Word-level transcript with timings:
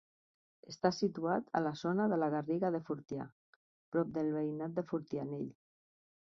Està 0.69 0.91
situat 0.99 1.51
a 1.59 1.61
la 1.65 1.73
zona 1.81 2.07
de 2.15 2.19
la 2.23 2.31
Garriga 2.37 2.73
de 2.77 2.81
Fortià, 2.89 3.29
prop 3.95 4.19
del 4.19 4.35
veïnat 4.41 4.77
de 4.81 4.89
Fortianell. 4.93 5.49